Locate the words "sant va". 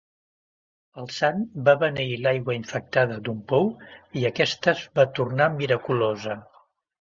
1.17-1.75